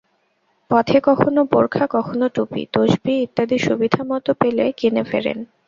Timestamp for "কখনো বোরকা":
1.03-1.83